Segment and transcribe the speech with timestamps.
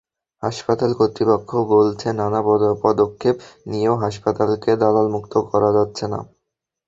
[0.43, 2.39] হাসপাতাল কর্তৃপক্ষ বলছে, নানা
[2.83, 3.35] পদক্ষেপ
[3.67, 6.19] নিয়েও হাসপাতালকে দালালমুক্ত করা যাচ্ছে না।